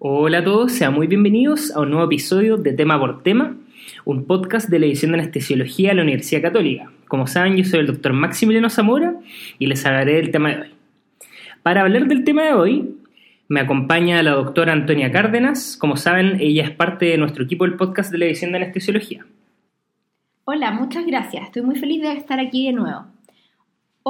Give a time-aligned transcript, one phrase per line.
[0.00, 3.56] Hola a todos, sean muy bienvenidos a un nuevo episodio de Tema por Tema,
[4.04, 6.92] un podcast de la edición de Anestesiología de la Universidad Católica.
[7.08, 9.16] Como saben, yo soy el doctor Maximiliano Zamora
[9.58, 10.68] y les hablaré del tema de hoy.
[11.64, 12.94] Para hablar del tema de hoy,
[13.48, 15.76] me acompaña la doctora Antonia Cárdenas.
[15.76, 19.26] Como saben, ella es parte de nuestro equipo del podcast de la edición de Anestesiología.
[20.44, 21.46] Hola, muchas gracias.
[21.46, 23.06] Estoy muy feliz de estar aquí de nuevo.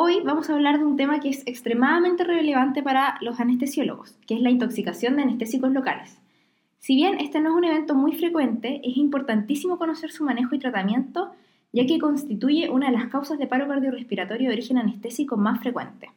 [0.01, 4.35] Hoy vamos a hablar de un tema que es extremadamente relevante para los anestesiólogos, que
[4.35, 6.21] es la intoxicación de anestésicos locales.
[6.79, 10.61] Si bien este no es un evento muy frecuente, es importantísimo conocer su manejo y
[10.61, 11.33] tratamiento,
[11.73, 16.13] ya que constituye una de las causas de paro cardiorrespiratorio de origen anestésico más frecuente.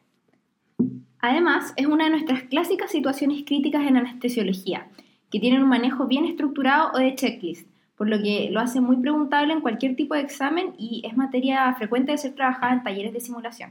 [1.18, 4.86] Además, es una de nuestras clásicas situaciones críticas en anestesiología,
[5.28, 7.66] que tienen un manejo bien estructurado o de checklist,
[8.02, 11.72] por lo que lo hace muy preguntable en cualquier tipo de examen y es materia
[11.74, 13.70] frecuente de ser trabajada en talleres de simulación.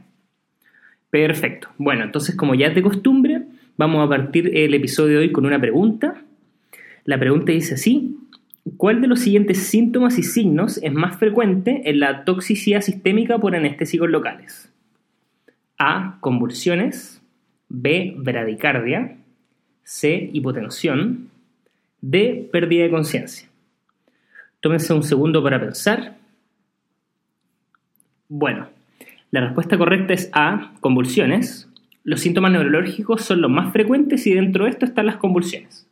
[1.10, 1.68] Perfecto.
[1.76, 3.42] Bueno, entonces como ya es de costumbre,
[3.76, 6.22] vamos a partir el episodio de hoy con una pregunta.
[7.04, 8.16] La pregunta dice así,
[8.78, 13.54] ¿cuál de los siguientes síntomas y signos es más frecuente en la toxicidad sistémica por
[13.54, 14.72] anestésicos locales?
[15.76, 16.16] A.
[16.20, 17.20] Convulsiones.
[17.68, 18.14] B.
[18.16, 19.18] Bradicardia.
[19.84, 20.30] C.
[20.32, 21.28] Hipotensión.
[22.00, 22.48] D.
[22.50, 23.51] Pérdida de conciencia.
[24.62, 26.18] Tómense un segundo para pensar.
[28.28, 28.68] Bueno,
[29.32, 31.68] la respuesta correcta es A, convulsiones.
[32.04, 35.88] Los síntomas neurológicos son los más frecuentes y dentro de esto están las convulsiones.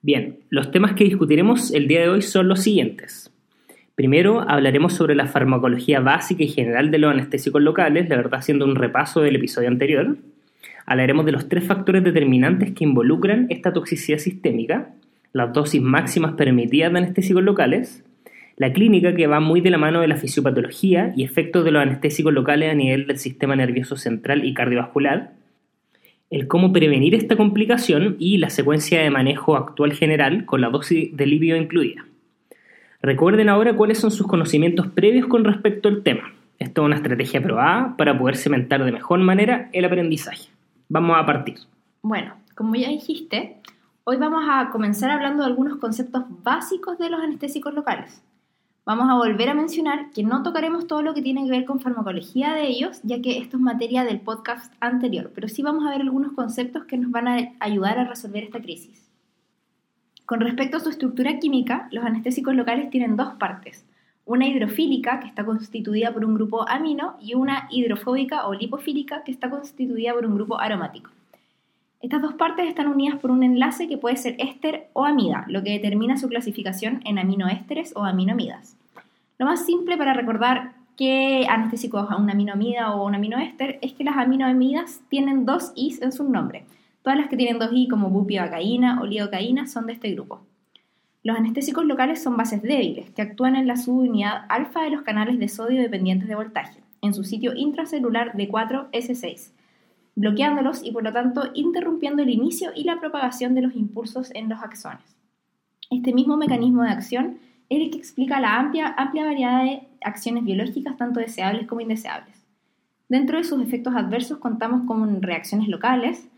[0.00, 3.32] Bien, los temas que discutiremos el día de hoy son los siguientes.
[3.94, 8.64] Primero hablaremos sobre la farmacología básica y general de los anestésicos locales, la verdad haciendo
[8.64, 10.16] un repaso del episodio anterior.
[10.86, 14.92] Hablaremos de los tres factores determinantes que involucran esta toxicidad sistémica
[15.32, 18.04] las dosis máximas permitidas de anestésicos locales,
[18.56, 21.82] la clínica que va muy de la mano de la fisiopatología y efectos de los
[21.82, 25.32] anestésicos locales a nivel del sistema nervioso central y cardiovascular,
[26.30, 31.14] el cómo prevenir esta complicación y la secuencia de manejo actual general con la dosis
[31.16, 32.06] de alivio incluida.
[33.02, 36.32] Recuerden ahora cuáles son sus conocimientos previos con respecto al tema.
[36.58, 40.48] Esto es una estrategia probada para poder cementar de mejor manera el aprendizaje.
[40.88, 41.56] Vamos a partir.
[42.00, 43.56] Bueno, como ya dijiste,
[44.04, 48.20] Hoy vamos a comenzar hablando de algunos conceptos básicos de los anestésicos locales.
[48.84, 51.78] Vamos a volver a mencionar que no tocaremos todo lo que tiene que ver con
[51.78, 55.90] farmacología de ellos, ya que esto es materia del podcast anterior, pero sí vamos a
[55.90, 59.08] ver algunos conceptos que nos van a ayudar a resolver esta crisis.
[60.26, 63.86] Con respecto a su estructura química, los anestésicos locales tienen dos partes,
[64.24, 69.30] una hidrofílica que está constituida por un grupo amino y una hidrofóbica o lipofílica que
[69.30, 71.10] está constituida por un grupo aromático.
[72.02, 75.62] Estas dos partes están unidas por un enlace que puede ser éster o amida, lo
[75.62, 78.76] que determina su clasificación en aminoésteres o aminoamidas.
[79.38, 84.02] Lo más simple para recordar qué anestésico es una aminoamida o un aminoéster es que
[84.02, 86.64] las aminoamidas tienen dos I's en su nombre.
[87.02, 90.40] Todas las que tienen dos I como bupivacaína o lidocaína son de este grupo.
[91.22, 95.38] Los anestésicos locales son bases débiles que actúan en la subunidad alfa de los canales
[95.38, 99.52] de sodio dependientes de voltaje, en su sitio intracelular D4S6
[100.14, 104.48] bloqueándolos y por lo tanto interrumpiendo el inicio y la propagación de los impulsos en
[104.48, 105.16] los axones.
[105.90, 110.44] Este mismo mecanismo de acción es el que explica la amplia, amplia variedad de acciones
[110.44, 112.34] biológicas, tanto deseables como indeseables.
[113.08, 116.28] Dentro de sus efectos adversos contamos con reacciones locales,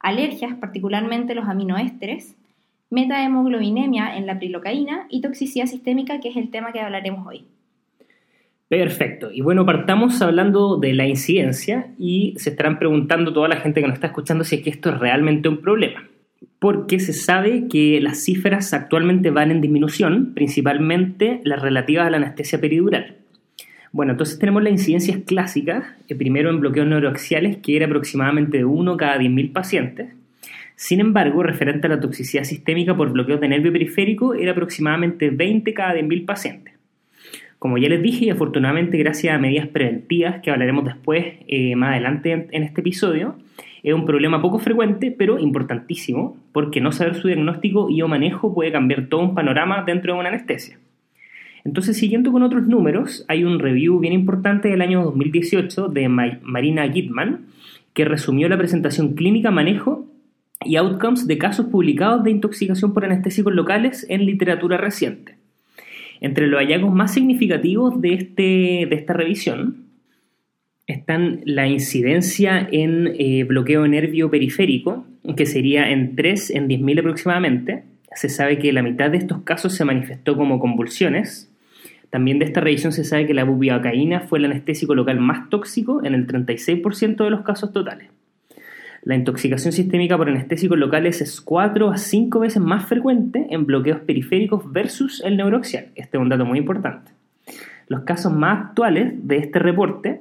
[0.00, 2.36] alergias, particularmente los aminoésteres,
[2.90, 7.46] metahemoglobinemia en la prilocaína y toxicidad sistémica, que es el tema que hablaremos hoy.
[8.72, 9.30] Perfecto.
[9.30, 13.86] Y bueno, partamos hablando de la incidencia y se estarán preguntando toda la gente que
[13.86, 16.08] nos está escuchando si es que esto es realmente un problema.
[16.58, 22.16] Porque se sabe que las cifras actualmente van en disminución, principalmente las relativas a la
[22.16, 23.16] anestesia peridural.
[23.92, 28.64] Bueno, entonces tenemos las incidencias clásicas, el primero en bloqueos neuroaxiales, que era aproximadamente de
[28.64, 30.14] 1 cada 10.000 pacientes.
[30.76, 35.74] Sin embargo, referente a la toxicidad sistémica por bloqueos de nervio periférico, era aproximadamente 20
[35.74, 36.71] cada 10.000 pacientes.
[37.62, 41.90] Como ya les dije, y afortunadamente gracias a medidas preventivas que hablaremos después, eh, más
[41.90, 43.36] adelante en, este episodio,
[43.84, 48.52] es un problema poco frecuente, pero importantísimo, porque no saber su diagnóstico y o manejo
[48.52, 50.80] puede cambiar todo un panorama dentro de una anestesia.
[51.64, 56.90] Entonces, siguiendo con otros números, hay un review bien importante del año 2018 de Marina
[56.90, 57.46] Gitman,
[57.94, 60.08] que resumió la presentación clínica, manejo
[60.64, 65.41] y outcomes de casos publicados de intoxicación por anestésicos locales en literatura reciente.
[66.22, 68.42] Entre los hallazgos más significativos de, este,
[68.88, 69.88] de esta revisión
[70.86, 75.04] están la incidencia en eh, bloqueo nervio periférico,
[75.36, 77.82] que sería en 3 en 10.000 aproximadamente.
[78.14, 81.52] Se sabe que la mitad de estos casos se manifestó como convulsiones.
[82.08, 86.04] También de esta revisión se sabe que la bupivacaína fue el anestésico local más tóxico
[86.04, 88.10] en el 36% de los casos totales.
[89.04, 93.98] La intoxicación sistémica por anestésicos locales es 4 a 5 veces más frecuente en bloqueos
[94.00, 95.88] periféricos versus el neuroaxial.
[95.96, 97.10] Este es un dato muy importante.
[97.88, 100.20] Los casos más actuales de este reporte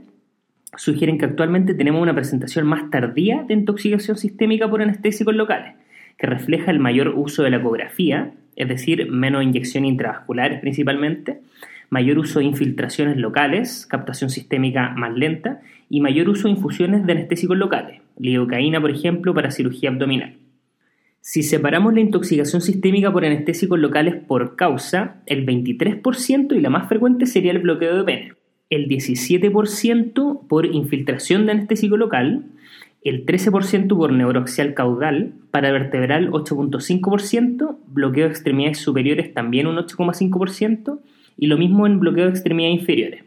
[0.75, 5.75] sugieren que actualmente tenemos una presentación más tardía de intoxicación sistémica por anestésicos locales,
[6.17, 11.41] que refleja el mayor uso de la ecografía, es decir, menos inyecciones intravasculares principalmente,
[11.91, 17.11] mayor uso de infiltraciones locales, captación sistémica más lenta y mayor uso de infusiones de
[17.11, 20.37] anestésicos locales, lidocaína, por ejemplo, para cirugía abdominal.
[21.19, 26.87] Si separamos la intoxicación sistémica por anestésicos locales por causa, el 23% y la más
[26.87, 28.33] frecuente sería el bloqueo de pene,
[28.69, 32.45] el 17% por infiltración de anestésico local,
[33.03, 40.99] el 13% por neuroaxial caudal, para vertebral 8.5%, bloqueo de extremidades superiores también un 8.5%
[41.37, 43.23] y lo mismo en bloqueo de extremidades inferiores.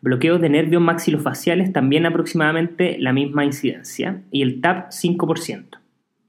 [0.00, 5.78] Bloqueos de nervios maxilofaciales también aproximadamente la misma incidencia y el TAP 5%.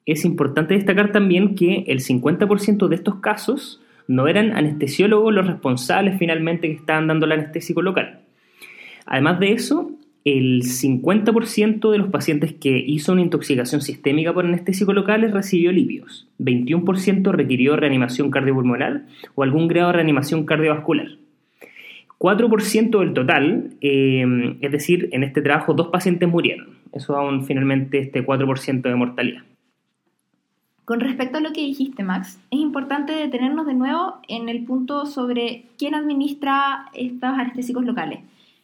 [0.06, 6.20] Es importante destacar también que el 50% de estos casos no eran anestesiólogos los responsables
[6.20, 8.20] finalmente que estaban dando el anestésico local.
[9.06, 9.92] Además de eso,
[10.26, 16.28] el 50% de los pacientes que hizo una intoxicación sistémica por anestésicos locales recibió lípidos,
[16.40, 19.06] 21% requirió reanimación cardiopulmonar
[19.36, 21.18] o algún grado de reanimación cardiovascular.
[22.20, 26.78] 4% del total, eh, es decir, en este trabajo dos pacientes murieron.
[26.94, 29.42] Eso da un, finalmente este 4% de mortalidad.
[30.86, 35.06] Con respecto a lo que dijiste, Max, es importante detenernos de nuevo en el punto
[35.06, 38.20] sobre quién administra estos anestésicos locales.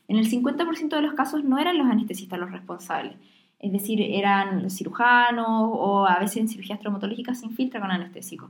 [0.09, 3.15] En el 50% de los casos no eran los anestesistas los responsables,
[3.59, 8.49] es decir, eran los cirujanos o a veces en cirugías traumatológicas se infiltra con anestésico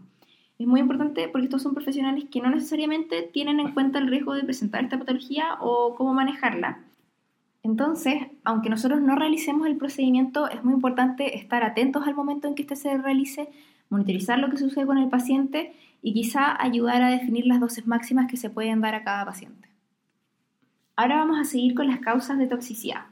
[0.59, 4.33] es muy importante porque estos son profesionales que no necesariamente tienen en cuenta el riesgo
[4.33, 6.79] de presentar esta patología o cómo manejarla.
[7.63, 12.55] Entonces, aunque nosotros no realicemos el procedimiento, es muy importante estar atentos al momento en
[12.55, 13.49] que este se realice,
[13.89, 18.29] monitorizar lo que sucede con el paciente y quizá ayudar a definir las dosis máximas
[18.29, 19.68] que se pueden dar a cada paciente.
[20.99, 23.05] Ahora vamos a seguir con las causas de toxicidad.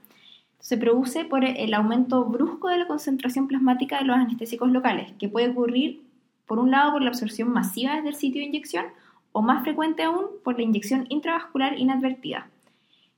[0.59, 5.29] Se produce por el aumento brusco de la concentración plasmática de los anestésicos locales, que
[5.29, 6.01] puede ocurrir
[6.45, 8.87] por un lado por la absorción masiva desde el sitio de inyección
[9.31, 12.49] o más frecuente aún por la inyección intravascular inadvertida.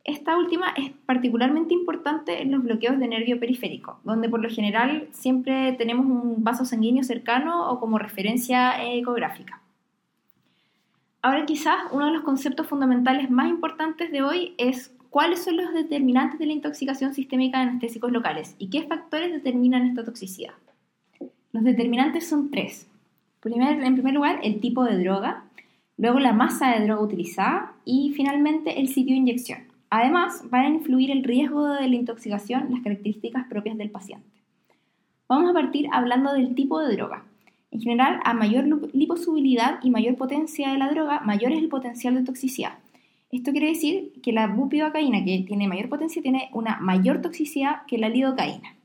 [0.03, 5.07] Esta última es particularmente importante en los bloqueos de nervio periférico, donde por lo general
[5.13, 9.63] siempre tenemos un vaso sanguíneo cercano o como referencia ecográfica.
[11.21, 15.73] Ahora quizás uno de los conceptos fundamentales más importantes de hoy es cuáles son los
[15.73, 20.53] determinantes de la intoxicación sistémica de anestésicos locales y qué factores determinan esta toxicidad.
[21.51, 22.89] Los determinantes son tres
[23.41, 25.45] en primer lugar, el tipo de droga,
[25.97, 29.59] luego la masa de droga utilizada y finalmente el sitio de inyección.
[29.89, 34.27] Además, van a influir el riesgo de la intoxicación, las características propias del paciente.
[35.27, 37.23] Vamos a partir hablando del tipo de droga.
[37.71, 42.15] En general, a mayor liposubilidad y mayor potencia de la droga, mayor es el potencial
[42.15, 42.79] de toxicidad.
[43.31, 47.97] Esto quiere decir que la bupivacaína, que tiene mayor potencia, tiene una mayor toxicidad que
[47.99, 48.75] la lidocaína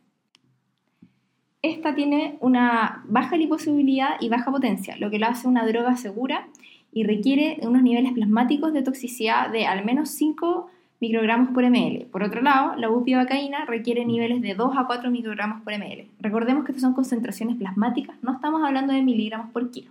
[1.65, 6.47] esta tiene una baja liposubilidad y baja potencia, lo que la hace una droga segura
[6.93, 10.71] y requiere unos niveles plasmáticos de toxicidad de al menos 5
[11.05, 12.07] microgramos por ml.
[12.07, 16.07] Por otro lado, la bupivacaína requiere niveles de 2 a 4 microgramos por ml.
[16.21, 19.91] Recordemos que estas son concentraciones plasmáticas, no estamos hablando de miligramos por kilo.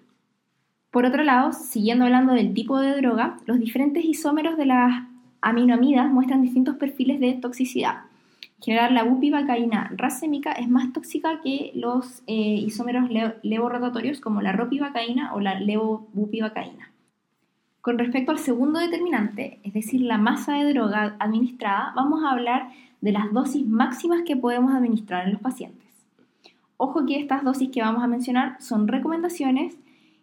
[0.91, 5.03] Por otro lado, siguiendo hablando del tipo de droga, los diferentes isómeros de las
[5.41, 8.03] aminoamidas muestran distintos perfiles de toxicidad
[8.63, 13.09] general, la bupivacaína racémica es más tóxica que los eh, isómeros
[13.43, 16.92] levorrotatorios como la ropivacaína o la levobupivacaína.
[17.83, 22.69] Con respecto al segundo determinante, es decir, la masa de droga administrada, vamos a hablar
[23.01, 25.85] de las dosis máximas que podemos administrar en los pacientes.
[26.77, 29.77] Ojo que estas dosis que vamos a mencionar son recomendaciones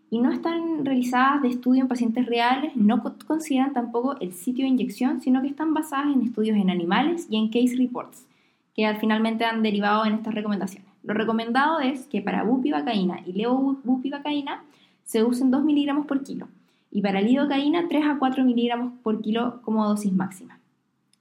[0.09, 4.71] y no están realizadas de estudio en pacientes reales, no consideran tampoco el sitio de
[4.71, 8.27] inyección, sino que están basadas en estudios en animales y en case reports
[8.75, 10.89] que finalmente han derivado en estas recomendaciones.
[11.03, 14.65] Lo recomendado es que para bupivacaína y levobupivacaína
[15.05, 16.49] se usen 2 miligramos por kilo
[16.91, 20.59] y para lidocaína 3 a 4 miligramos por kilo como dosis máxima.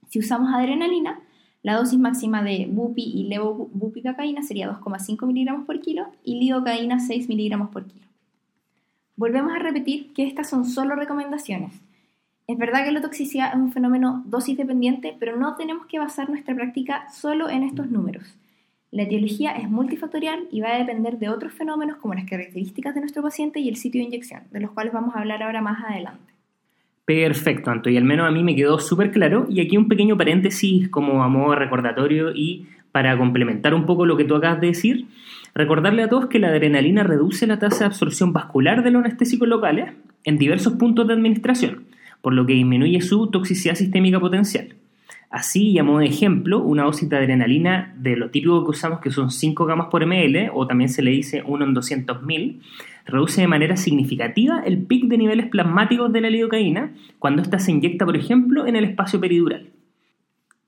[0.08, 1.20] Si usamos adrenalina,
[1.62, 7.28] la dosis máxima de bupi y levobupivacaína sería 2,5 miligramos por kilo y lidocaína 6
[7.28, 8.06] miligramos por kilo.
[9.16, 11.80] Volvemos a repetir que estas son solo recomendaciones
[12.50, 16.28] es verdad que la toxicidad es un fenómeno dosis dependiente, pero no tenemos que basar
[16.28, 18.24] nuestra práctica solo en estos números.
[18.92, 23.00] La etiología es multifactorial y va a depender de otros fenómenos como las características de
[23.00, 25.84] nuestro paciente y el sitio de inyección, de los cuales vamos a hablar ahora más
[25.84, 26.32] adelante.
[27.04, 29.46] Perfecto, Anto, y al menos a mí me quedó súper claro.
[29.48, 34.16] Y aquí un pequeño paréntesis como a modo recordatorio y para complementar un poco lo
[34.16, 35.06] que tú acabas de decir,
[35.54, 39.46] recordarle a todos que la adrenalina reduce la tasa de absorción vascular de los anestésicos
[39.46, 39.92] locales
[40.24, 41.84] en diversos puntos de administración,
[42.22, 44.74] por lo que disminuye su toxicidad sistémica potencial.
[45.30, 49.12] Así, a modo de ejemplo, una dosis de adrenalina de lo típico que usamos, que
[49.12, 52.60] son 5 gamas por ml, o también se le dice 1 en 200.000,
[53.06, 57.70] reduce de manera significativa el pic de niveles plasmáticos de la lidocaína cuando ésta se
[57.70, 59.70] inyecta, por ejemplo, en el espacio peridural.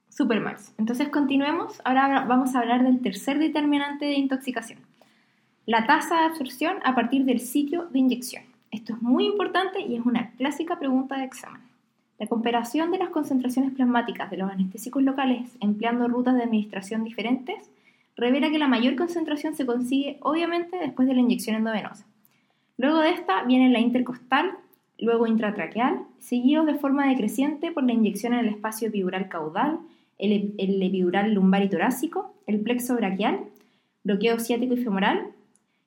[0.09, 0.73] Super Max.
[0.79, 1.81] Entonces continuemos.
[1.85, 4.79] Ahora vamos a hablar del tercer determinante de intoxicación.
[5.67, 8.45] La tasa de absorción a partir del sitio de inyección.
[8.71, 11.72] Esto es muy importante y es una clásica pregunta de examen.
[12.19, 17.71] La comparación de las concentraciones plasmáticas de los anestésicos locales empleando rutas de administración diferentes
[18.17, 22.07] revela que la mayor concentración se consigue obviamente después de la inyección endovenosa.
[22.77, 24.53] Luego de esta viene la intercostal,
[24.99, 29.79] luego intratraqueal, seguidos de forma decreciente por la inyección en el espacio epidural caudal,
[30.19, 33.41] el, epidural lumbar y torácico, el plexo braquial,
[34.05, 35.27] bloqueo ciático y femoral,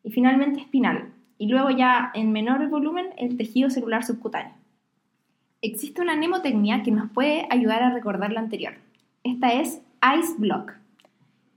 [0.04, 4.54] y finalmente espinal, y luego ya en menor volumen el tejido celular subcutáneo.
[5.68, 8.76] Existe una mnemotecnia que nos puede ayudar a recordar la anterior.
[9.24, 10.74] Esta es ICE block.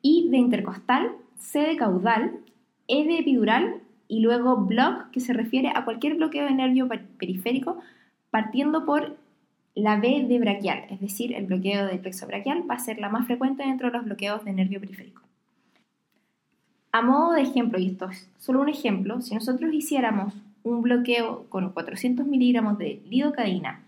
[0.00, 2.40] I de intercostal, C de caudal,
[2.86, 6.88] E de epidural y luego block, que se refiere a cualquier bloqueo de nervio
[7.18, 7.80] periférico
[8.30, 9.18] partiendo por
[9.74, 13.10] la B de braquial, es decir, el bloqueo del plexo braquial va a ser la
[13.10, 15.20] más frecuente dentro de los bloqueos de nervio periférico.
[16.92, 21.44] A modo de ejemplo, y esto es solo un ejemplo, si nosotros hiciéramos un bloqueo
[21.50, 23.82] con 400 miligramos de lidocaína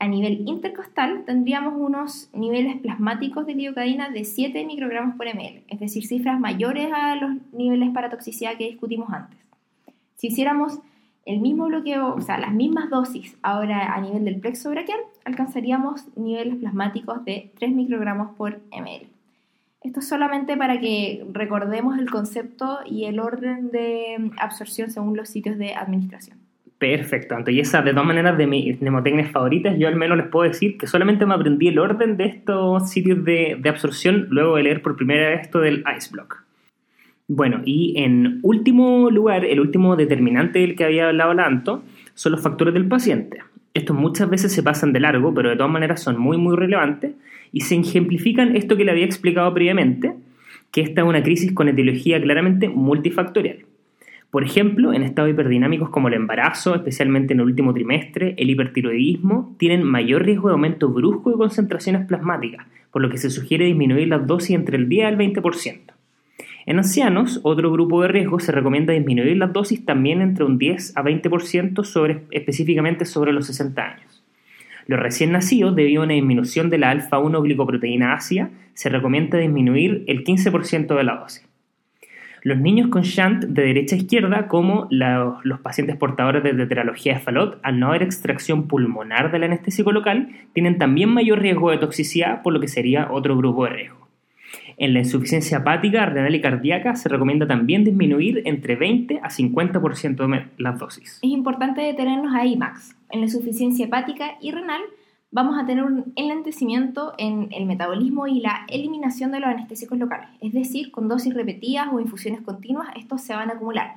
[0.00, 5.80] a nivel intercostal tendríamos unos niveles plasmáticos de lidocaína de 7 microgramos por ml, es
[5.80, 9.38] decir, cifras mayores a los niveles para toxicidad que discutimos antes.
[10.16, 10.78] Si hiciéramos
[11.24, 16.06] el mismo bloqueo, o sea, las mismas dosis ahora a nivel del plexo braquial, alcanzaríamos
[16.16, 19.08] niveles plasmáticos de 3 microgramos por ml.
[19.82, 25.28] Esto es solamente para que recordemos el concepto y el orden de absorción según los
[25.28, 26.37] sitios de administración.
[26.78, 30.48] Perfecto, y esa de todas maneras de mis mnemotecnias favoritas, yo al menos les puedo
[30.48, 34.80] decir que solamente me aprendí el orden de estos sitios de, absorción luego de leer
[34.80, 36.44] por primera vez esto del Ice Block.
[37.26, 41.82] Bueno, y en último lugar, el último determinante del que había hablado Lanto
[42.14, 43.42] son los factores del paciente.
[43.74, 47.12] Estos muchas veces se pasan de largo, pero de todas maneras son muy muy relevantes
[47.52, 50.14] y se ejemplifican esto que le había explicado previamente,
[50.70, 53.67] que esta es una crisis con etiología claramente multifactorial.
[54.30, 59.56] Por ejemplo, en estados hiperdinámicos como el embarazo, especialmente en el último trimestre, el hipertiroidismo,
[59.58, 64.08] tienen mayor riesgo de aumento brusco de concentraciones plasmáticas, por lo que se sugiere disminuir
[64.08, 65.94] las dosis entre el 10 al 20%.
[66.66, 70.98] En ancianos, otro grupo de riesgo, se recomienda disminuir las dosis también entre un 10
[70.98, 74.22] a 20% sobre, específicamente sobre los 60 años.
[74.86, 80.04] Los recién nacidos, debido a una disminución de la alfa-1 glicoproteína ácida, se recomienda disminuir
[80.06, 81.47] el 15% de la dosis.
[82.48, 87.20] Los niños con shunt de derecha a izquierda, como los pacientes portadores de tetralogía de
[87.20, 92.40] Fallot, al no haber extracción pulmonar del anestésico local, tienen también mayor riesgo de toxicidad,
[92.40, 94.08] por lo que sería otro grupo de riesgo.
[94.78, 100.48] En la insuficiencia hepática, renal y cardíaca se recomienda también disminuir entre 20 a 50%
[100.56, 101.18] las dosis.
[101.22, 102.96] Es importante detenernos ahí, Max.
[103.10, 104.80] En la insuficiencia hepática y renal
[105.30, 110.28] vamos a tener un enlentecimiento en el metabolismo y la eliminación de los anestésicos locales.
[110.40, 113.96] Es decir, con dosis repetidas o infusiones continuas, estos se van a acumular.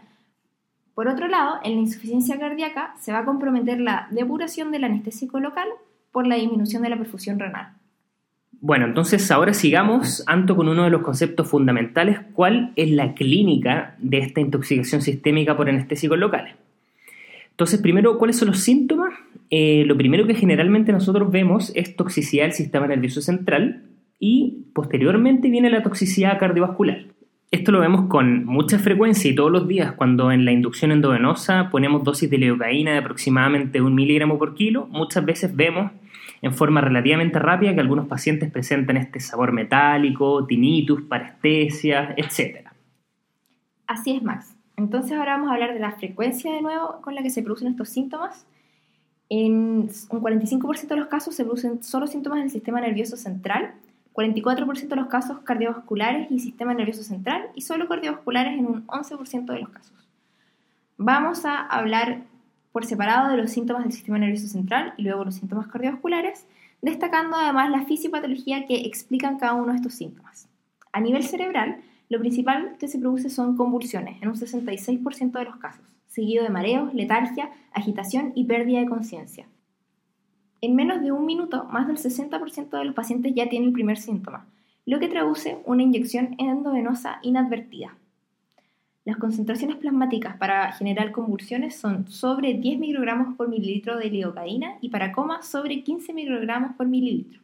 [0.94, 5.40] Por otro lado, en la insuficiencia cardíaca se va a comprometer la depuración del anestésico
[5.40, 5.68] local
[6.12, 7.74] por la disminución de la perfusión renal.
[8.60, 13.96] Bueno, entonces ahora sigamos, Anto, con uno de los conceptos fundamentales, ¿cuál es la clínica
[13.98, 16.54] de esta intoxicación sistémica por anestésicos locales?
[17.52, 19.14] Entonces, primero, ¿cuáles son los síntomas?
[19.50, 23.84] Eh, lo primero que generalmente nosotros vemos es toxicidad del sistema nervioso central
[24.20, 27.06] y posteriormente viene la toxicidad cardiovascular.
[27.52, 31.70] Esto lo vemos con mucha frecuencia y todos los días cuando en la inducción endovenosa
[31.70, 34.88] ponemos dosis de leucaína de aproximadamente un miligramo por kilo.
[34.88, 35.92] Muchas veces vemos
[36.42, 42.70] en forma relativamente rápida que algunos pacientes presentan este sabor metálico, tinnitus, parestesia, etc.
[43.86, 44.51] Así es, Max.
[44.78, 47.70] Entonces ahora vamos a hablar de la frecuencia de nuevo con la que se producen
[47.70, 48.46] estos síntomas
[49.34, 53.76] en un 45% de los casos se producen solo síntomas del sistema nervioso central,
[54.12, 59.46] 44% de los casos cardiovasculares y sistema nervioso central y solo cardiovasculares en un 11%
[59.46, 60.10] de los casos.
[60.98, 62.24] Vamos a hablar
[62.74, 66.46] por separado de los síntomas del sistema nervioso central y luego los síntomas cardiovasculares,
[66.82, 70.50] destacando además la fisiopatología que explican cada uno de estos síntomas.
[70.92, 71.78] A nivel cerebral,
[72.12, 76.50] lo principal que se produce son convulsiones en un 66% de los casos seguido de
[76.50, 79.48] mareos, letargia, agitación y pérdida de conciencia.
[80.60, 83.98] En menos de un minuto, más del 60% de los pacientes ya tienen el primer
[83.98, 84.46] síntoma.
[84.84, 87.96] lo que traduce una inyección endovenosa inadvertida.
[89.06, 94.90] Las concentraciones plasmáticas para generar convulsiones son sobre 10 microgramos por mililitro de lidocaína y
[94.90, 97.42] para coma sobre 15 microgramos por mililitro.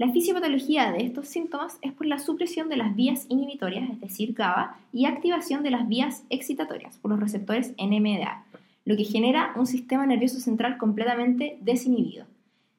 [0.00, 4.32] La fisiopatología de estos síntomas es por la supresión de las vías inhibitorias, es decir,
[4.32, 8.46] GABA, y activación de las vías excitatorias por los receptores NMDA,
[8.86, 12.24] lo que genera un sistema nervioso central completamente desinhibido.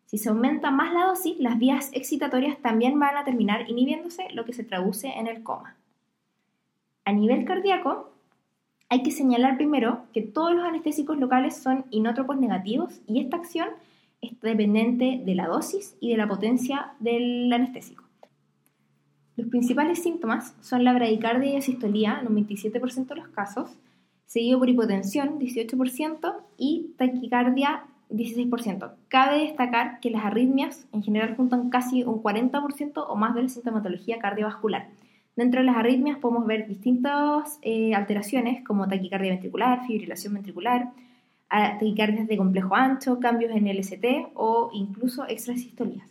[0.08, 4.44] Si se aumenta más la dosis, las vías excitatorias también van a terminar inhibiéndose, lo
[4.44, 5.76] que se traduce en el coma.
[7.06, 8.10] A nivel cardíaco,
[8.90, 13.70] hay que señalar primero que todos los anestésicos locales son inótropos negativos y esta acción
[14.22, 18.06] es dependiente de la dosis y de la potencia del anestésico.
[19.36, 23.72] Los principales síntomas son la bradicardia y asistolía en un 27% de los casos,
[24.26, 28.94] seguido por hipotensión 18% y taquicardia 16%.
[29.08, 33.50] Cabe destacar que las arritmias en general juntan casi un 40% o más de la
[33.50, 34.90] sintomatología cardiovascular.
[35.36, 40.92] Dentro de las arritmias podemos ver distintas eh, alteraciones como taquicardia ventricular, fibrilación ventricular,
[41.52, 46.08] taquicardias de complejo ancho, cambios en el ST o incluso extrasistolías.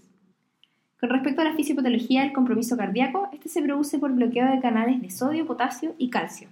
[1.01, 5.01] Con respecto a la fisiopatología del compromiso cardíaco, este se produce por bloqueo de canales
[5.01, 6.49] de sodio, potasio y calcio.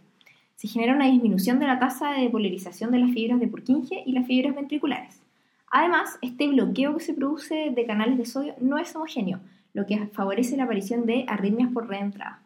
[0.56, 4.12] Se genera una disminución de la tasa de polarización de las fibras de Purkinje y
[4.12, 5.20] las fibras ventriculares.
[5.70, 9.40] Además, este bloqueo que se produce de canales de sodio no es homogéneo,
[9.74, 12.40] lo que favorece la aparición de arritmias por reentrada.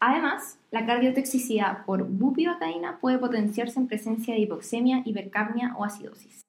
[0.00, 6.42] Además, la cardiotoxicidad por bupivacaína puede potenciarse en presencia de hipoxemia, hipercapnia o acidosis.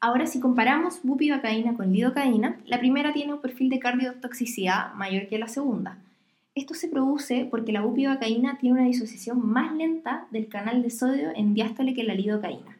[0.00, 5.38] Ahora, si comparamos bupivacaína con lidocaína, la primera tiene un perfil de cardiotoxicidad mayor que
[5.38, 5.98] la segunda.
[6.54, 11.30] Esto se produce porque la bupivacaína tiene una disociación más lenta del canal de sodio
[11.34, 12.78] en diástole que la lidocaína,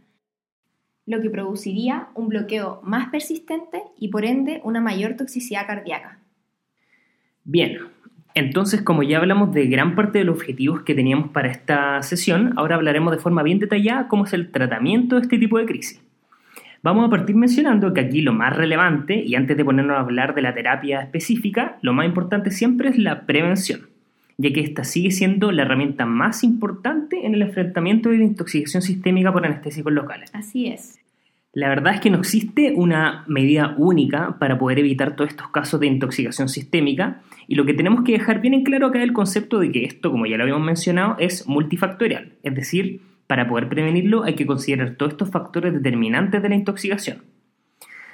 [1.04, 6.20] lo que produciría un bloqueo más persistente y por ende una mayor toxicidad cardíaca.
[7.44, 7.78] Bien,
[8.36, 12.52] entonces, como ya hablamos de gran parte de los objetivos que teníamos para esta sesión,
[12.56, 16.02] ahora hablaremos de forma bien detallada cómo es el tratamiento de este tipo de crisis.
[16.82, 20.34] Vamos a partir mencionando que aquí lo más relevante, y antes de ponernos a hablar
[20.34, 23.88] de la terapia específica, lo más importante siempre es la prevención,
[24.36, 28.82] ya que esta sigue siendo la herramienta más importante en el enfrentamiento de la intoxicación
[28.82, 30.28] sistémica por anestésicos locales.
[30.34, 31.00] Así es.
[31.56, 35.80] La verdad es que no existe una medida única para poder evitar todos estos casos
[35.80, 39.14] de intoxicación sistémica y lo que tenemos que dejar bien en claro acá es el
[39.14, 43.70] concepto de que esto, como ya lo habíamos mencionado, es multifactorial, es decir, para poder
[43.70, 47.22] prevenirlo hay que considerar todos estos factores determinantes de la intoxicación.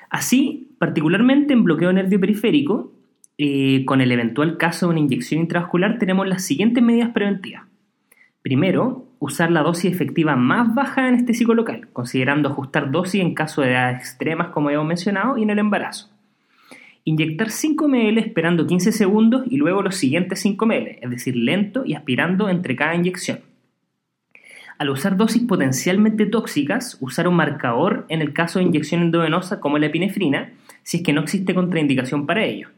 [0.09, 2.93] Así, particularmente en bloqueo nervio periférico,
[3.39, 7.65] eh, con el eventual caso de una inyección intravascular tenemos las siguientes medidas preventivas.
[8.41, 13.63] Primero, usar la dosis efectiva más baja de anestésico local, considerando ajustar dosis en caso
[13.63, 16.11] de edades extremas, como hemos mencionado, y en el embarazo.
[17.05, 21.85] Inyectar 5 ml esperando 15 segundos y luego los siguientes 5 ml, es decir, lento
[21.87, 23.39] y aspirando entre cada inyección.
[24.77, 29.79] Al usar dosis potencialmente tóxicas, usar un marcador en el caso de inyección endovenosa como
[29.79, 30.51] la epinefrina,
[30.83, 32.71] si es que no existe contraindicación para ello.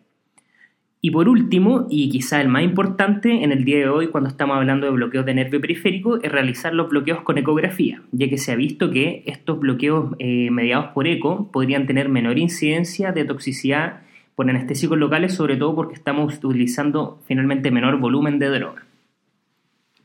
[1.05, 4.57] Y por último, y quizá el más importante en el día de hoy cuando estamos
[4.57, 8.53] hablando de bloqueos de nervio periférico, es realizar los bloqueos con ecografía, ya que se
[8.53, 14.01] ha visto que estos bloqueos eh, mediados por eco podrían tener menor incidencia de toxicidad
[14.35, 18.87] por anestésicos locales, sobre todo porque estamos utilizando finalmente menor volumen de droga.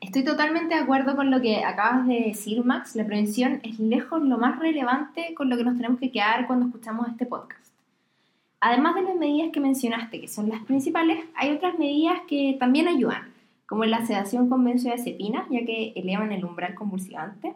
[0.02, 2.98] Estoy totalmente de acuerdo con lo que acabas de decir, Max.
[2.98, 6.66] La prevención es lejos lo más relevante con lo que nos tenemos que quedar cuando
[6.66, 7.69] escuchamos este podcast.
[8.62, 12.88] Además de las medidas que mencionaste, que son las principales, hay otras medidas que también
[12.88, 13.34] ayudan,
[13.66, 17.54] como la sedación con benzodiazepina, ya que elevan el umbral convulsivante,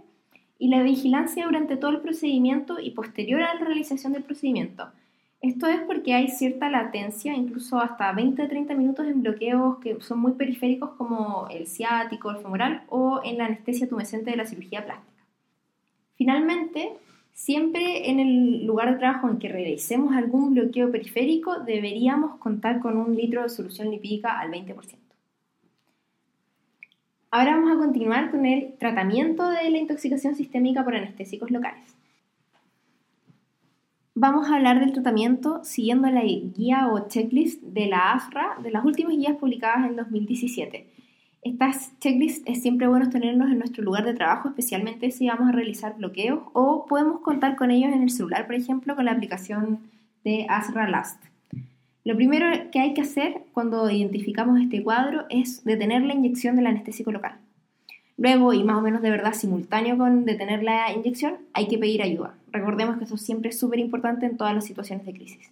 [0.60, 4.88] y la vigilancia durante todo el procedimiento y posterior a la realización del procedimiento.
[5.42, 10.32] Esto es porque hay cierta latencia, incluso hasta 20-30 minutos en bloqueos que son muy
[10.34, 15.22] periféricos como el ciático, el femoral o en la anestesia tumescente de la cirugía plástica.
[16.16, 16.94] Finalmente,
[17.34, 22.98] Siempre en el lugar de trabajo en que realicemos algún bloqueo periférico deberíamos contar con
[22.98, 24.98] un litro de solución lipídica al 20%.
[27.32, 31.96] Ahora vamos a continuar con el tratamiento de la intoxicación sistémica por anestésicos locales.
[34.14, 38.86] Vamos a hablar del tratamiento siguiendo la guía o checklist de la AFRA de las
[38.86, 40.88] últimas guías publicadas en 2017
[41.44, 45.52] estas checklists es siempre bueno tenerlos en nuestro lugar de trabajo, especialmente si vamos a
[45.52, 49.80] realizar bloqueos o podemos contar con ellos en el celular, por ejemplo, con la aplicación
[50.24, 51.22] de Asra Last.
[52.06, 56.68] Lo primero que hay que hacer cuando identificamos este cuadro es detener la inyección del
[56.68, 57.38] anestésico local.
[58.18, 62.02] Luego, y más o menos de verdad simultáneo con detener la inyección, hay que pedir
[62.02, 62.36] ayuda.
[62.52, 65.52] Recordemos que eso siempre es súper importante en todas las situaciones de crisis.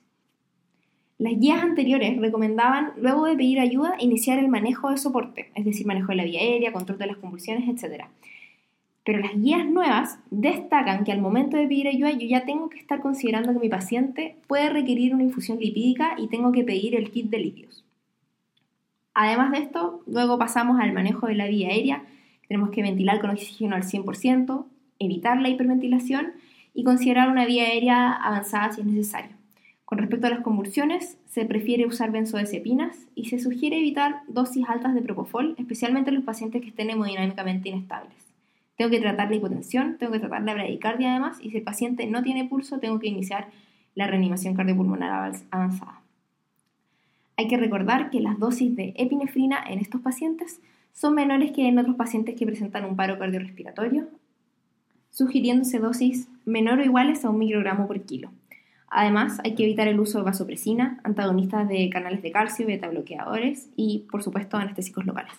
[1.21, 5.85] Las guías anteriores recomendaban, luego de pedir ayuda, iniciar el manejo de soporte, es decir,
[5.85, 8.05] manejo de la vía aérea, control de las convulsiones, etc.
[9.05, 12.79] Pero las guías nuevas destacan que al momento de pedir ayuda yo ya tengo que
[12.79, 17.11] estar considerando que mi paciente puede requerir una infusión lipídica y tengo que pedir el
[17.11, 17.85] kit de lípidos.
[19.13, 22.01] Además de esto, luego pasamos al manejo de la vía aérea.
[22.47, 24.65] Tenemos que ventilar con oxígeno al 100%,
[24.97, 26.31] evitar la hiperventilación
[26.73, 29.40] y considerar una vía aérea avanzada si es necesario.
[29.91, 34.93] Con respecto a las convulsiones, se prefiere usar benzodiazepinas y se sugiere evitar dosis altas
[34.93, 38.15] de propofol, especialmente en los pacientes que estén hemodinámicamente inestables.
[38.77, 42.07] Tengo que tratar la hipotensión, tengo que tratar la bradicardia además, y si el paciente
[42.07, 43.49] no tiene pulso, tengo que iniciar
[43.93, 45.99] la reanimación cardiopulmonar avanzada.
[47.35, 50.61] Hay que recordar que las dosis de epinefrina en estos pacientes
[50.93, 54.07] son menores que en otros pacientes que presentan un paro cardiorrespiratorio,
[55.09, 58.31] sugiriéndose dosis menor o iguales a un microgramo por kilo.
[58.91, 63.69] Además, hay que evitar el uso de vasopresina, antagonistas de canales de calcio, beta bloqueadores
[63.77, 65.31] y, por supuesto, anestésicos locales.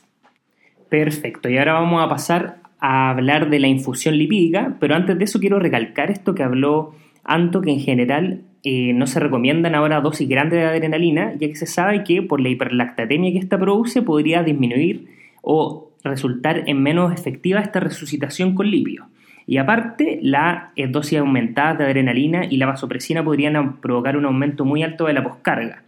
[0.88, 5.24] Perfecto, y ahora vamos a pasar a hablar de la infusión lipídica, pero antes de
[5.24, 10.00] eso quiero recalcar esto que habló Anto, que en general eh, no se recomiendan ahora
[10.00, 14.02] dosis grandes de adrenalina, ya que se sabe que por la hiperlactatemia que esta produce
[14.02, 15.08] podría disminuir
[15.42, 19.06] o resultar en menos efectiva esta resucitación con lípidos.
[19.46, 24.64] Y aparte, la eh, dosis aumentada de adrenalina y la vasopresina podrían provocar un aumento
[24.64, 25.82] muy alto de la poscarga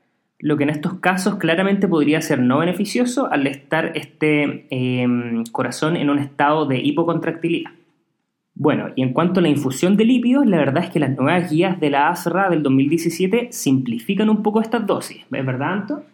[0.44, 5.96] lo que en estos casos claramente podría ser no beneficioso al estar este em, corazón
[5.96, 7.70] en un estado de hipocontractilidad.
[8.54, 11.50] Bueno, y en cuanto a la infusión de lípidos, la verdad es que las nuevas
[11.50, 16.04] guías de la ASRA del 2017 simplifican un poco estas dosis, ¿es verdad, Anto?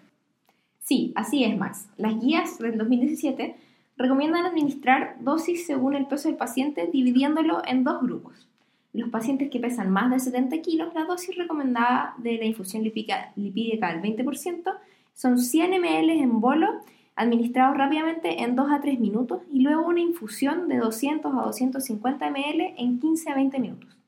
[0.79, 1.89] Sí, así es, Max.
[1.99, 3.57] Las guías del 2017
[4.01, 8.47] recomiendan administrar dosis según el peso del paciente dividiéndolo en dos grupos
[8.93, 13.33] los pacientes que pesan más de 70 kilos, la dosis recomendada de la infusión lipídica,
[13.37, 14.75] del 20%
[15.15, 16.81] son 100 ml en bolo
[17.15, 22.31] administrados rápidamente en 2 a 3 minutos y luego una infusión de 200 a 250
[22.31, 24.00] ml en 15 a 20 minutos.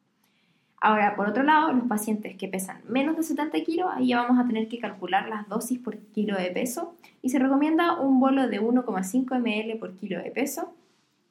[0.84, 4.44] Ahora, por otro lado, los pacientes que pesan menos de 70 kilos, ahí ya vamos
[4.44, 6.92] a tener que calcular las dosis por kilo de peso
[7.22, 10.74] y se recomienda un bolo de 1,5 ml por kilo de peso,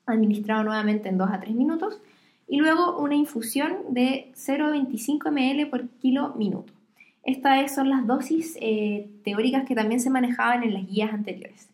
[0.05, 1.99] administrado nuevamente en 2 a 3 minutos
[2.47, 6.71] y luego una infusión de 0,25 ml por kilo minuto.
[7.23, 11.67] Estas son las dosis eh, teóricas que también se manejaban en las guías anteriores.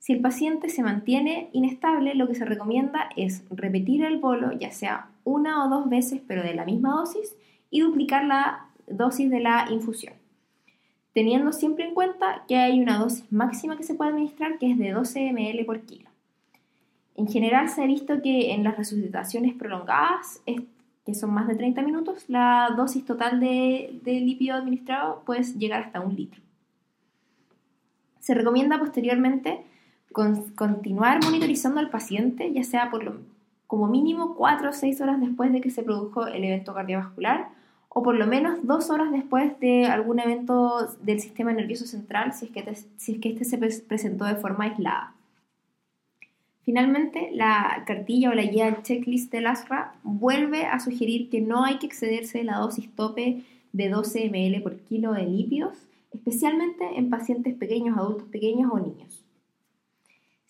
[0.00, 4.72] Si el paciente se mantiene inestable, lo que se recomienda es repetir el bolo, ya
[4.72, 7.36] sea una o dos veces, pero de la misma dosis,
[7.70, 10.14] y duplicar la dosis de la infusión,
[11.12, 14.78] teniendo siempre en cuenta que hay una dosis máxima que se puede administrar, que es
[14.78, 16.10] de 12 ml por kilo.
[17.14, 20.40] En general se ha visto que en las resucitaciones prolongadas,
[21.04, 26.00] que son más de 30 minutos, la dosis total de, lípido administrado puede llegar hasta
[26.00, 26.40] un litro.
[28.20, 29.64] Se recomienda posteriormente
[30.54, 33.20] continuar monitorizando al paciente, ya sea por lo,
[33.72, 37.48] como mínimo 4 o 6 horas después de que se produjo el evento cardiovascular
[37.88, 42.44] o por lo menos 2 horas después de algún evento del sistema nervioso central si
[42.44, 45.14] es que, si es que este se presentó de forma aislada.
[46.60, 51.78] Finalmente, la cartilla o la guía checklist del ASRA vuelve a sugerir que no hay
[51.78, 55.78] que excederse de la dosis tope de 12 ml por kilo de lípidos,
[56.12, 59.21] especialmente en pacientes pequeños, adultos pequeños o niños.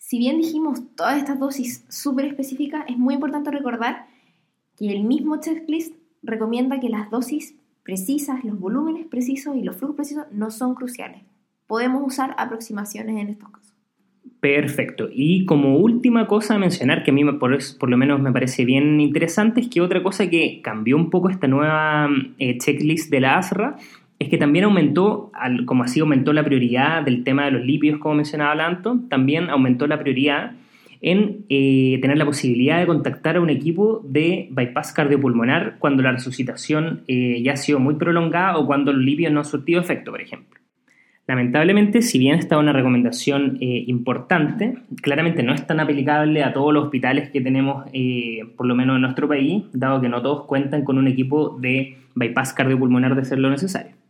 [0.05, 4.07] Si bien dijimos todas estas dosis súper específicas, es muy importante recordar
[4.77, 9.95] que el mismo checklist recomienda que las dosis precisas, los volúmenes precisos y los flujos
[9.95, 11.21] precisos no son cruciales.
[11.67, 13.73] Podemos usar aproximaciones en estos casos.
[14.41, 15.07] Perfecto.
[15.09, 18.99] Y como última cosa a mencionar, que a mí por, lo menos me parece bien
[18.99, 23.37] interesante, es que otra cosa que cambió un poco esta nueva eh, checklist de la
[23.37, 23.77] ASRA
[24.23, 25.31] es que también aumentó,
[25.65, 29.85] como así aumentó la prioridad del tema de los lípidos, como mencionaba Lanto, también aumentó
[29.87, 30.53] la prioridad
[31.03, 36.13] en eh, tener la posibilidad de contactar a un equipo de bypass cardiopulmonar cuando la
[36.13, 40.11] resucitación eh, ya ha sido muy prolongada o cuando los lípidos no han surtido efecto,
[40.11, 40.61] por ejemplo.
[41.27, 46.73] Lamentablemente, si bien está una recomendación eh, importante, claramente no es tan aplicable a todos
[46.73, 47.85] los hospitales que tenemos,
[48.55, 51.97] por lo menos en nuestro país, dado que no todos cuentan con un equipo de
[52.15, 54.02] bypass cardiopulmonar de ser lo necesario.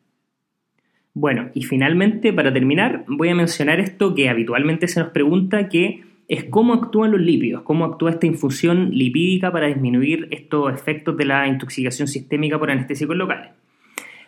[1.14, 6.04] Bueno, y finalmente, para terminar, voy a mencionar esto que habitualmente se nos pregunta, que
[6.28, 11.26] es cómo actúan los lípidos, cómo actúa esta infusión lipídica para disminuir estos efectos de
[11.26, 13.52] la intoxicación sistémica por anestésicos locales.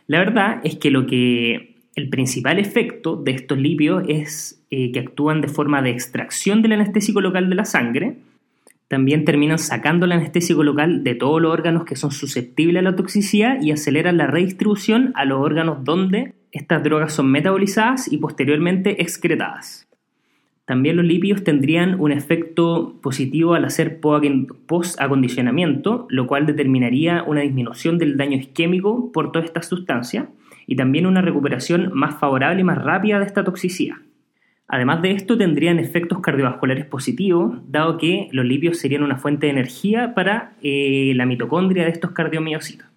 [0.08, 5.00] La verdad es que lo que el principal efecto de estos lípidos es eh, que
[5.00, 8.18] actúan de forma de extracción del anestésico local de la sangre.
[8.88, 12.96] También terminan sacando el anestésico local de todos los órganos que son susceptibles a la
[12.96, 19.02] toxicidad y aceleran la redistribución a los órganos donde Estas drogas son metabolizadas y posteriormente
[19.02, 19.90] excretadas.
[20.64, 27.98] También los lípidos tendrían un efecto positivo al hacer post-acondicionamiento, lo cual determinaría una disminución
[27.98, 30.30] del daño isquémico por toda esta sustancia
[30.66, 33.98] y también una recuperación más favorable y más rápida de esta toxicidad.
[34.70, 39.52] Además de esto, tendrían efectos cardiovasculares positivos, dado que los lípidos serían una fuente de
[39.52, 42.95] energía para eh, la mitocondria de estos cardiomiocitos.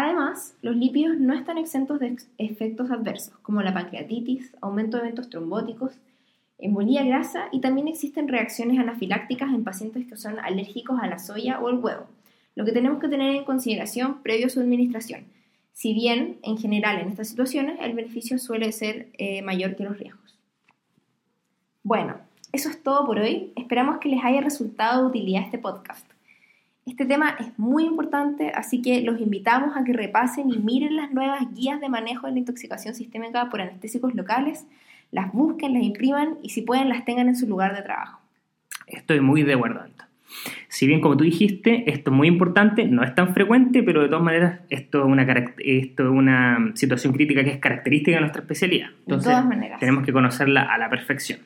[0.00, 5.28] Además, los lípidos no están exentos de efectos adversos, como la pancreatitis, aumento de eventos
[5.28, 5.98] trombóticos,
[6.56, 11.58] embolía grasa y también existen reacciones anafilácticas en pacientes que son alérgicos a la soya
[11.58, 12.06] o el huevo,
[12.54, 15.24] lo que tenemos que tener en consideración previo a su administración.
[15.72, 19.98] Si bien, en general, en estas situaciones, el beneficio suele ser eh, mayor que los
[19.98, 20.38] riesgos.
[21.82, 22.18] Bueno,
[22.52, 23.52] eso es todo por hoy.
[23.56, 26.08] Esperamos que les haya resultado de utilidad este podcast.
[26.88, 31.12] Este tema es muy importante, así que los invitamos a que repasen y miren las
[31.12, 34.66] nuevas guías de manejo de la intoxicación sistémica por anestésicos locales
[35.10, 38.20] las busquen, las impriman y si pueden las tengan en su lugar de trabajo.
[38.86, 39.82] Estoy muy de acuerdo.
[40.68, 44.08] Si bien, como tú dijiste, esto es muy importante, no es tan frecuente, pero de
[44.08, 45.22] todas maneras esto es una,
[45.58, 48.88] esto es una situación crítica que es característica de nuestra especialidad.
[49.00, 49.80] Entonces, de todas maneras.
[49.80, 51.40] tenemos que conocerla a la perfección.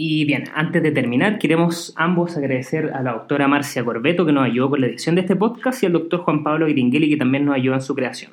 [0.00, 4.44] Y bien, antes de terminar, queremos ambos agradecer a la doctora Marcia Corbeto, que nos
[4.44, 7.44] ayudó con la edición de este podcast, y al doctor Juan Pablo Gringeli, que también
[7.44, 8.30] nos ayudó en su creación.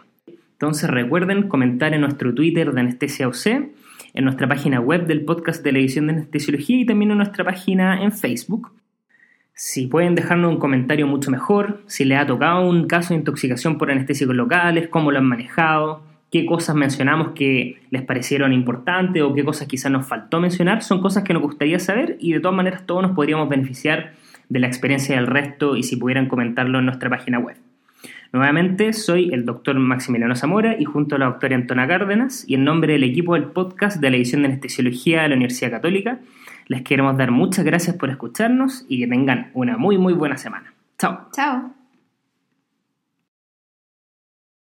[0.51, 5.63] Entonces recuerden comentar en nuestro Twitter de Anestesia UC en nuestra página web del podcast
[5.63, 8.71] de la edición de anestesiología y también en nuestra página en Facebook.
[9.55, 13.79] Si pueden dejarnos un comentario mucho mejor, si les ha tocado un caso de intoxicación
[13.79, 19.33] por anestésicos locales, cómo lo han manejado, qué cosas mencionamos que les parecieron importantes o
[19.33, 22.55] qué cosas quizás nos faltó mencionar, son cosas que nos gustaría saber y de todas
[22.55, 24.13] maneras todos nos podríamos beneficiar
[24.49, 27.57] de la experiencia del resto y si pudieran comentarlo en nuestra página web.
[28.31, 32.65] Nuevamente, soy el doctor Maximiliano Zamora y junto a la doctora Antona Cárdenas y en
[32.65, 36.19] nombre del equipo del podcast de la edición de Anestesiología de la Universidad Católica,
[36.67, 40.73] les queremos dar muchas gracias por escucharnos y que tengan una muy muy buena semana.
[40.97, 41.29] Chao.
[41.33, 41.74] Chao.